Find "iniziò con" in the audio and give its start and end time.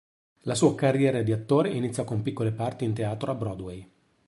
1.69-2.23